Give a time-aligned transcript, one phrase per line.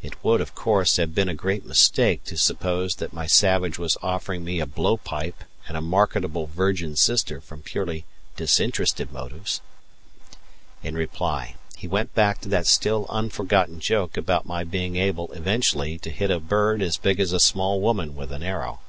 [0.00, 3.98] It would, of course, have been a great mistake to suppose that my savage was
[4.00, 9.60] offering me a blow pipe and a marketable virgin sister from purely disinterested motives.
[10.82, 15.98] In reply he went back to that still unforgotten joke about my being able eventually
[15.98, 18.80] to hit a bird as big as a small woman with an arrow.